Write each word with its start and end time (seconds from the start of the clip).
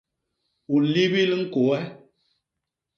U 0.73 0.75
nlibil 0.83 1.31
ñkôô 1.43 1.71
e? 1.81 1.81